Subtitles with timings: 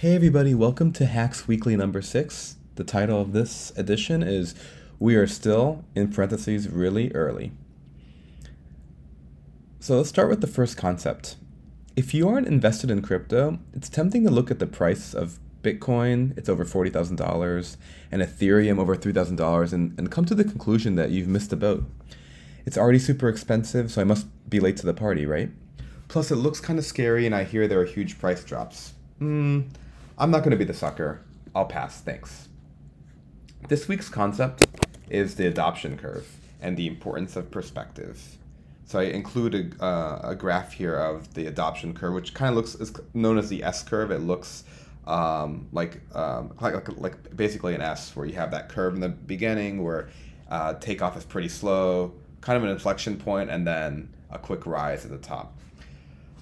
[0.00, 2.56] Hey everybody, welcome to HAX Weekly number six.
[2.74, 4.54] The title of this edition is
[4.98, 7.52] We Are Still, in parentheses, Really Early.
[9.80, 11.36] So let's start with the first concept.
[11.96, 16.36] If you aren't invested in crypto, it's tempting to look at the price of Bitcoin,
[16.36, 17.76] it's over $40,000,
[18.12, 21.84] and Ethereum over $3,000, and, and come to the conclusion that you've missed the boat.
[22.66, 25.48] It's already super expensive, so I must be late to the party, right?
[26.08, 28.92] Plus, it looks kind of scary, and I hear there are huge price drops.
[29.20, 29.62] Hmm,
[30.18, 31.20] I'm not going to be the sucker.
[31.54, 32.48] I'll pass, thanks.
[33.68, 34.66] This week's concept
[35.10, 36.26] is the adoption curve
[36.58, 38.38] and the importance of perspective.
[38.86, 42.56] So I include a, uh, a graph here of the adoption curve, which kind of
[42.56, 44.10] looks is known as the S curve.
[44.10, 44.64] It looks
[45.06, 49.10] um, like, um, like, like basically an S, where you have that curve in the
[49.10, 50.08] beginning where
[50.50, 55.04] uh, takeoff is pretty slow, kind of an inflection point, and then a quick rise
[55.04, 55.55] at the top.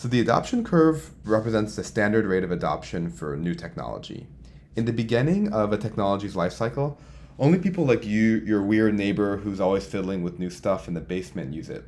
[0.00, 4.28] So the adoption curve represents the standard rate of adoption for new technology.
[4.74, 6.98] In the beginning of a technology's life cycle,
[7.38, 11.02] only people like you, your weird neighbor who's always fiddling with new stuff in the
[11.02, 11.84] basement use it.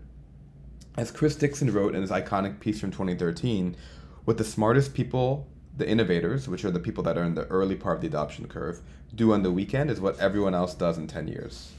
[0.95, 3.77] As Chris Dixon wrote in his iconic piece from 2013,
[4.27, 7.77] what the smartest people, the innovators, which are the people that are in the early
[7.77, 8.83] part of the adoption curve,
[9.15, 11.73] do on the weekend is what everyone else does in 10 years.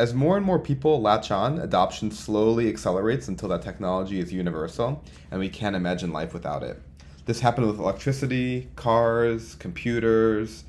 [0.00, 5.04] As more and more people latch on, adoption slowly accelerates until that technology is universal
[5.30, 6.80] and we can't imagine life without it.
[7.26, 10.64] This happened with electricity, cars, computers,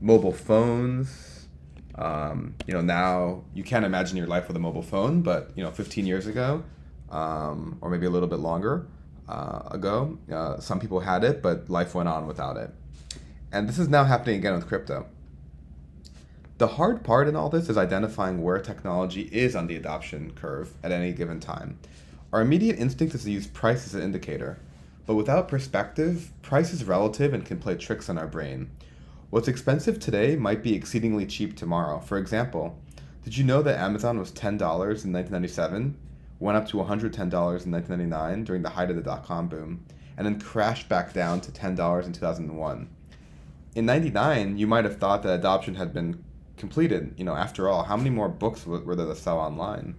[0.00, 1.46] mobile phones.
[1.94, 5.62] Um, you know, now you can't imagine your life with a mobile phone, but you
[5.62, 6.64] know, 15 years ago,
[7.10, 8.88] um, or maybe a little bit longer
[9.28, 12.70] uh, ago, uh, some people had it, but life went on without it.
[13.52, 15.06] And this is now happening again with crypto.
[16.56, 20.72] The hard part in all this is identifying where technology is on the adoption curve
[20.84, 21.80] at any given time.
[22.32, 24.60] Our immediate instinct is to use price as an indicator,
[25.04, 28.70] but without perspective, price is relative and can play tricks on our brain.
[29.30, 31.98] What's expensive today might be exceedingly cheap tomorrow.
[31.98, 32.78] For example,
[33.24, 35.98] did you know that Amazon was $10 in 1997,
[36.38, 39.84] went up to $110 in 1999 during the height of the dot com boom,
[40.16, 42.88] and then crashed back down to $10 in 2001?
[43.74, 46.22] In 99, you might have thought that adoption had been
[46.56, 47.14] completed.
[47.16, 49.94] You know, after all, how many more books were there to sell online?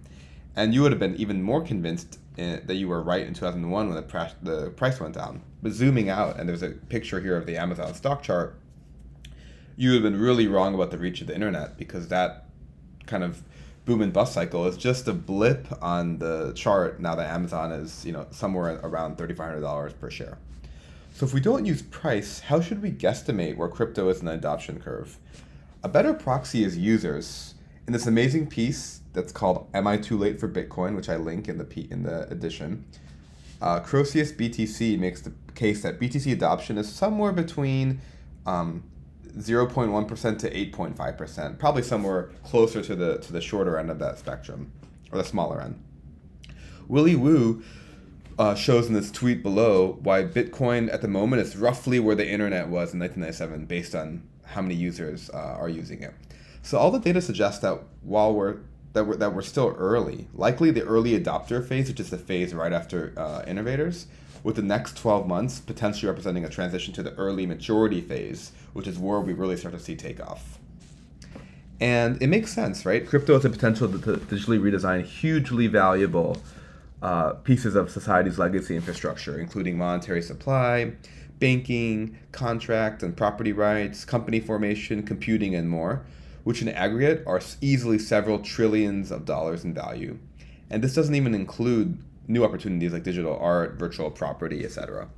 [0.54, 3.34] And you would have been even more convinced in, eh, that you were right in
[3.34, 5.42] 2001 when the, price, the price went down.
[5.62, 8.58] But zooming out, and there's a picture here of the Amazon stock chart,
[9.76, 12.46] you would have been really wrong about the reach of the internet because that
[13.06, 13.42] kind of
[13.84, 18.04] boom and bust cycle is just a blip on the chart now that Amazon is,
[18.04, 20.38] you know, somewhere around $3,500 per share.
[21.12, 24.32] So if we don't use price, how should we guesstimate where crypto is in the
[24.32, 25.18] adoption curve?
[25.86, 27.54] A better proxy is users.
[27.86, 31.48] In this amazing piece that's called "Am I Too Late for Bitcoin," which I link
[31.48, 32.84] in the P- in the edition,
[33.62, 38.00] uh, BTC makes the case that BTC adoption is somewhere between
[38.46, 38.82] um,
[39.38, 44.72] 0.1% to 8.5%, probably somewhere closer to the to the shorter end of that spectrum,
[45.12, 45.80] or the smaller end.
[46.88, 47.62] Willy Woo
[48.40, 52.28] uh, shows in this tweet below why Bitcoin at the moment is roughly where the
[52.28, 56.14] internet was in 1997, based on how many users uh, are using it.
[56.62, 58.58] So all the data suggests that while we're
[58.92, 62.54] that we're, that we're still early, likely the early adopter phase, which is the phase
[62.54, 64.06] right after uh, innovators,
[64.42, 68.86] with the next 12 months potentially representing a transition to the early majority phase, which
[68.86, 70.58] is where we really start to see takeoff.
[71.78, 73.06] And it makes sense, right?
[73.06, 76.38] Crypto has the potential to, to digitally redesign hugely valuable
[77.02, 80.92] uh, pieces of society's legacy infrastructure, including monetary supply,
[81.38, 86.04] banking, contract and property rights, company formation, computing, and more,
[86.44, 90.18] which in aggregate are easily several trillions of dollars in value.
[90.70, 95.08] And this doesn't even include new opportunities like digital art, virtual property, etc.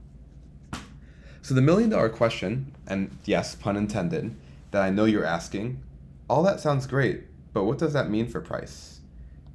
[1.42, 4.34] So the million dollar question, and yes, pun intended,
[4.70, 5.82] that I know you're asking,
[6.28, 9.00] all that sounds great, but what does that mean for price?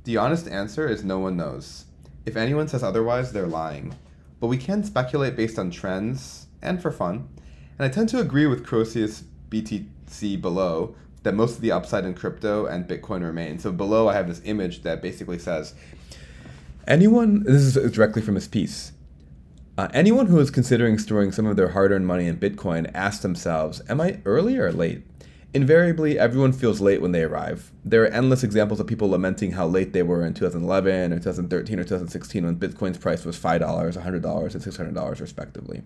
[0.06, 1.86] The honest answer is no one knows.
[2.26, 3.96] If anyone says otherwise, they're lying.
[4.40, 7.28] But we can speculate based on trends, and for fun.
[7.78, 12.14] And I tend to agree with Croesus BTC below that most of the upside in
[12.14, 13.60] crypto and Bitcoin remain.
[13.60, 15.74] So below I have this image that basically says
[16.88, 18.92] anyone this is directly from his piece.
[19.76, 23.82] Uh, anyone who is considering storing some of their hard-earned money in Bitcoin asks themselves,
[23.90, 25.04] am I early or late?
[25.52, 27.72] Invariably, everyone feels late when they arrive.
[27.84, 31.80] There are endless examples of people lamenting how late they were in 2011 or 2013
[31.80, 35.84] or 2016 when Bitcoin's price was $5, $100, and $600 respectively.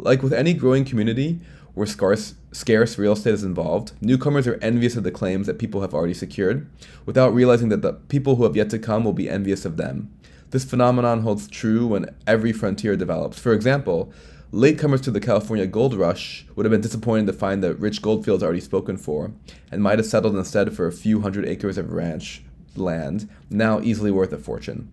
[0.00, 1.40] Like with any growing community
[1.74, 5.80] where scarce, scarce real estate is involved, newcomers are envious of the claims that people
[5.80, 6.70] have already secured,
[7.04, 10.12] without realizing that the people who have yet to come will be envious of them.
[10.50, 13.40] This phenomenon holds true when every frontier develops.
[13.40, 14.12] For example,
[14.52, 18.24] Latecomers to the California gold rush would have been disappointed to find the rich gold
[18.24, 19.32] fields already spoken for,
[19.70, 22.42] and might have settled instead for a few hundred acres of ranch
[22.76, 24.92] land, now easily worth a fortune.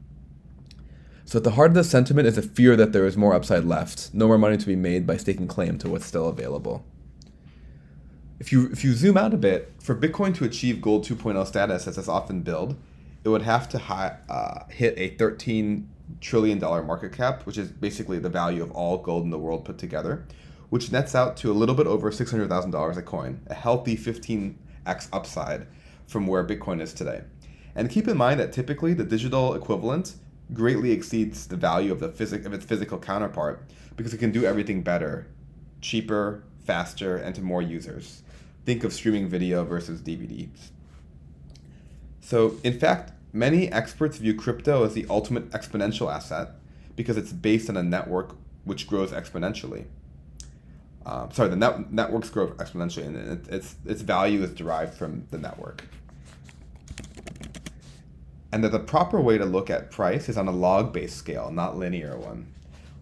[1.27, 3.65] So at the heart of the sentiment is a fear that there is more upside
[3.65, 6.85] left, no more money to be made by staking claim to what's still available.
[8.39, 11.87] If you if you zoom out a bit, for Bitcoin to achieve gold 2.0 status
[11.87, 12.75] as it's often billed,
[13.23, 15.89] it would have to hi, uh, hit a 13
[16.21, 19.65] trillion dollar market cap, which is basically the value of all gold in the world
[19.65, 20.27] put together,
[20.69, 25.65] which nets out to a little bit over $600,000 a coin, a healthy 15x upside
[26.05, 27.23] from where Bitcoin is today.
[27.73, 30.15] And keep in mind that typically the digital equivalent
[30.53, 33.63] greatly exceeds the value of the physic of its physical counterpart
[33.95, 35.27] because it can do everything better,
[35.81, 38.23] cheaper, faster, and to more users.
[38.65, 40.71] Think of streaming video versus DVDs.
[42.21, 46.51] So, in fact, Many experts view crypto as the ultimate exponential asset
[46.95, 49.87] because it's based on a network which grows exponentially.
[51.05, 55.27] Uh, sorry, the net, networks grow exponentially, and it, its its value is derived from
[55.31, 55.83] the network.
[58.55, 61.77] And that the proper way to look at price is on a log-based scale, not
[61.77, 62.47] linear one.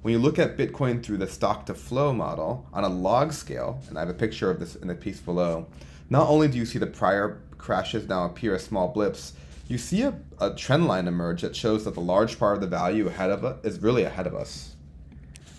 [0.01, 3.79] When you look at Bitcoin through the stock to flow model on a log scale,
[3.87, 5.67] and I have a picture of this in the piece below,
[6.09, 9.33] not only do you see the prior crashes now appear as small blips,
[9.67, 12.67] you see a, a trend line emerge that shows that the large part of the
[12.67, 14.75] value ahead of us is really ahead of us.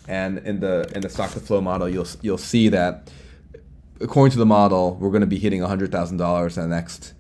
[0.09, 3.13] And in the in the stock to flow model, you'll you'll see that
[4.01, 7.15] according to the model, we're going to be hitting hundred thousand dollars in the next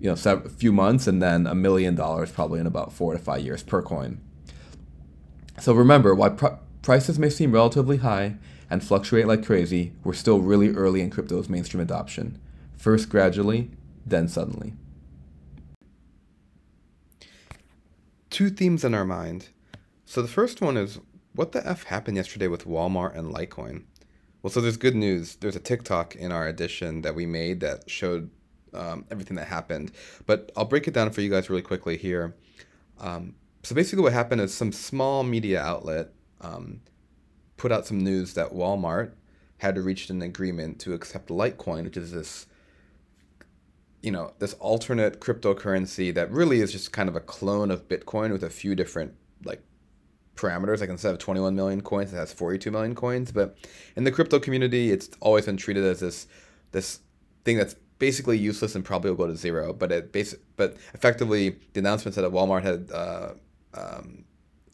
[0.00, 3.18] you know several, few months, and then a million dollars probably in about four to
[3.18, 4.20] five years per coin.
[5.60, 8.36] So remember, while pr- prices may seem relatively high
[8.70, 12.40] and fluctuate like crazy, we're still really early in crypto's mainstream adoption.
[12.76, 13.70] First gradually,
[14.06, 14.74] then suddenly.
[18.38, 19.48] two themes in our mind.
[20.06, 21.00] So the first one is
[21.34, 23.82] what the F happened yesterday with Walmart and Litecoin?
[24.42, 25.34] Well, so there's good news.
[25.36, 28.30] There's a TikTok in our edition that we made that showed
[28.74, 29.92] um, everything that happened.
[30.26, 32.34] But I'll break it down for you guys really quickly here.
[33.00, 36.10] Um, so basically, what happened is some small media outlet
[36.40, 36.80] um,
[37.56, 39.12] put out some news that Walmart
[39.58, 42.46] had reached an agreement to accept Litecoin, which is this
[44.02, 48.32] you know this alternate cryptocurrency that really is just kind of a clone of Bitcoin
[48.32, 49.62] with a few different like
[50.36, 50.80] parameters.
[50.80, 53.32] Like instead of 21 million coins, it has 42 million coins.
[53.32, 53.58] But
[53.96, 56.26] in the crypto community, it's always been treated as this
[56.70, 57.00] this
[57.44, 59.72] thing that's basically useless and probably will go to zero.
[59.72, 63.32] But it basic, but effectively, the announcement said that Walmart had uh,
[63.74, 64.24] um,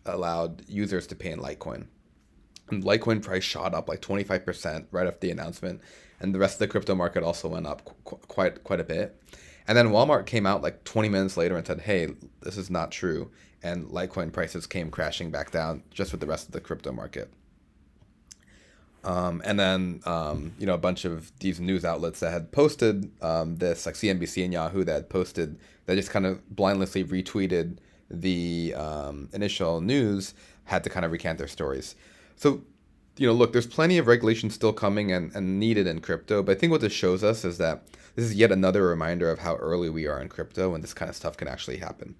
[0.06, 1.86] allowed users to pay in Litecoin.
[2.70, 5.80] And Litecoin price shot up like 25% right after the announcement
[6.20, 9.20] and the rest of the crypto market also went up qu- quite quite a bit.
[9.66, 12.90] And then Walmart came out like 20 minutes later and said, "Hey, this is not
[12.90, 13.30] true."
[13.62, 17.30] And Litecoin prices came crashing back down just with the rest of the crypto market.
[19.04, 23.10] Um, and then um, you know a bunch of these news outlets that had posted
[23.22, 27.78] um, this, like CNBC and Yahoo, that posted that just kind of blindlessly retweeted
[28.10, 30.34] the um, initial news,
[30.64, 31.94] had to kind of recant their stories.
[32.36, 32.62] So
[33.16, 36.56] you know, look, there's plenty of regulation still coming and, and needed in crypto, but
[36.56, 37.84] I think what this shows us is that
[38.16, 41.08] this is yet another reminder of how early we are in crypto and this kind
[41.08, 42.16] of stuff can actually happen.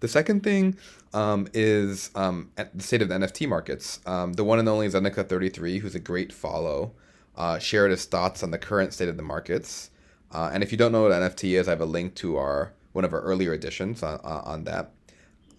[0.00, 0.76] The second thing
[1.12, 4.00] um, is um, the state of the NFT markets.
[4.06, 6.92] Um, the one and only Zeneca33, who's a great follow,
[7.36, 9.90] uh, shared his thoughts on the current state of the markets.
[10.32, 12.72] Uh, and if you don't know what NFT is, I have a link to our
[12.92, 14.92] one of our earlier editions on, on that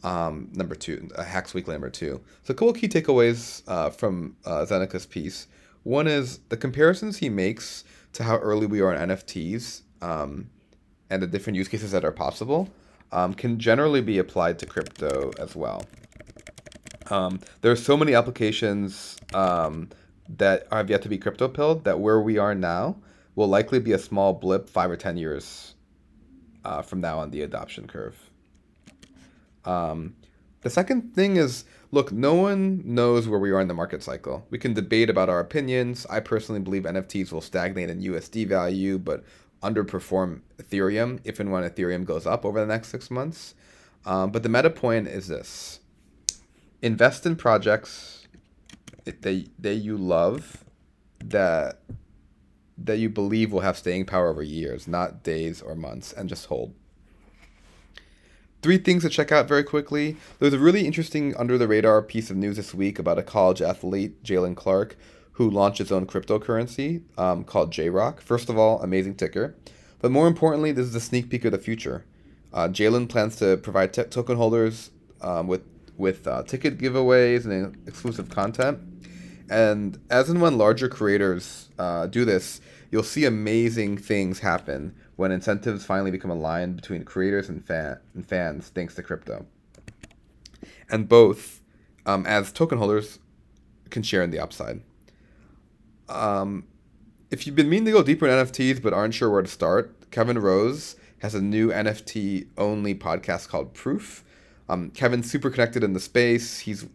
[0.06, 2.22] um, number two, uh, HAX Weekly number two.
[2.44, 5.48] So, a couple key takeaways uh, from uh, Zeneca's piece.
[5.84, 10.50] One is the comparisons he makes to how early we are in NFTs um,
[11.10, 12.70] and the different use cases that are possible
[13.16, 15.86] um, can generally be applied to crypto as well.
[17.10, 19.90] Um, there are so many applications um,
[20.28, 22.98] that have yet to be crypto pilled that where we are now
[23.36, 25.76] will likely be a small blip five or 10 years
[26.66, 28.18] uh, from now on the adoption curve.
[29.64, 30.16] Um,
[30.62, 34.46] the second thing is look, no one knows where we are in the market cycle.
[34.50, 36.06] We can debate about our opinions.
[36.10, 39.24] I personally believe NFTs will stagnate in USD value, but
[39.66, 43.56] underperform Ethereum if and when Ethereum goes up over the next six months.
[44.06, 45.80] Um, but the meta point is this
[46.82, 48.28] invest in projects
[49.06, 50.64] that, that you love
[51.24, 51.82] that
[52.78, 56.48] that you believe will have staying power over years, not days or months, and just
[56.48, 56.74] hold.
[58.62, 60.18] Three things to check out very quickly.
[60.40, 63.62] There's a really interesting under the radar piece of news this week about a college
[63.62, 64.98] athlete, Jalen Clark,
[65.36, 68.22] who launched his own cryptocurrency um, called JRock.
[68.22, 69.56] First of all, amazing ticker.
[70.00, 72.06] But more importantly, this is a sneak peek of the future.
[72.54, 75.64] Uh, Jalen plans to provide t- token holders um, with
[75.98, 78.80] with uh, ticket giveaways and exclusive content.
[79.50, 82.60] And as and when larger creators uh, do this,
[82.92, 88.28] you'll see amazing things happen when incentives finally become aligned between creators and, fan- and
[88.28, 89.46] fans thanks to crypto.
[90.90, 91.62] And both,
[92.06, 93.20] um, as token holders,
[93.90, 94.82] can share in the upside.
[96.10, 96.66] Um,
[97.32, 100.12] if you've been meaning to go deeper in NFTs but aren't sure where to start,
[100.12, 104.24] Kevin Rose has a new NFT only podcast called Proof.
[104.70, 106.60] Um, Kevin's super connected in the space.
[106.60, 106.86] He's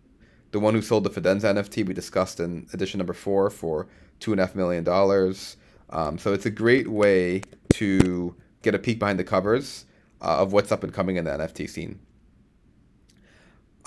[0.52, 3.86] the one who sold the Fidenza NFT we discussed in edition number four for
[4.18, 5.56] two and a half million dollars.
[5.90, 7.42] Um, so it's a great way
[7.74, 9.86] to get a peek behind the covers
[10.20, 12.00] uh, of what's up and coming in the NFT scene.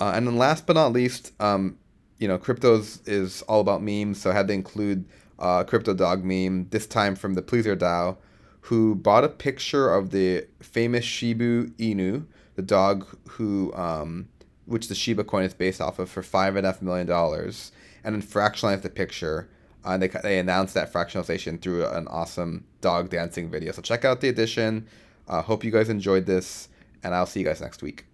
[0.00, 1.78] Uh, and then last but not least, um,
[2.24, 5.04] you know, cryptos is all about memes, so I had to include
[5.38, 8.16] uh, Crypto Dog meme, this time from the PleasrDAO,
[8.62, 14.30] who bought a picture of the famous Shiba Inu, the dog who, um,
[14.64, 17.72] which the Shiba coin is based off of, for five and a half million dollars,
[18.02, 19.50] and then fractionalized the picture.
[19.84, 23.70] Uh, and they, they announced that fractionalization through an awesome dog dancing video.
[23.72, 24.86] So check out the edition.
[25.28, 26.70] Uh, hope you guys enjoyed this,
[27.02, 28.06] and I'll see you guys next week.